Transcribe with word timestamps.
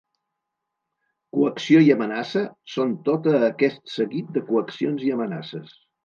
Coacció 1.37 1.81
i 1.87 1.91
amenaça 1.95 2.41
són 2.75 2.95
tota 3.09 3.33
aquest 3.49 3.93
seguit 3.97 4.31
de 4.39 4.43
coaccions 4.47 5.05
i 5.09 5.13
amenaces. 5.17 5.77